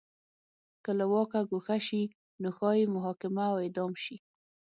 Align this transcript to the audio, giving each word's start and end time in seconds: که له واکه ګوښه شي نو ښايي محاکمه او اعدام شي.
که 0.83 0.91
له 0.99 1.05
واکه 1.13 1.39
ګوښه 1.49 1.77
شي 1.87 2.03
نو 2.41 2.49
ښايي 2.57 2.85
محاکمه 2.95 3.45
او 3.51 3.57
اعدام 3.63 3.91
شي. 4.03 4.15